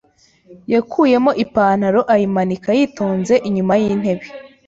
[0.73, 4.27] yakuyemo ipantaro ayimanika yitonze inyuma y'intebe.